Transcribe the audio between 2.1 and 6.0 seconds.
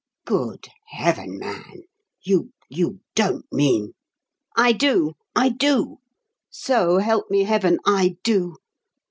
you you don't mean?" "I do I do!